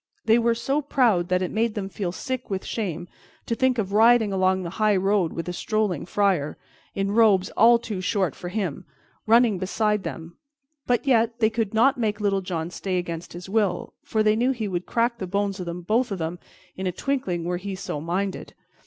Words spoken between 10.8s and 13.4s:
but yet they could not make Little John stay against